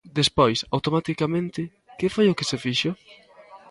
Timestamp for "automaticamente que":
0.75-2.13